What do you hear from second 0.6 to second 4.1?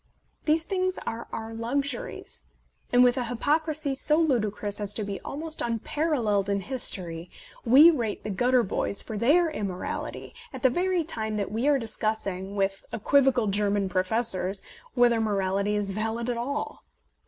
things are our luxuries. And with a hypocrisy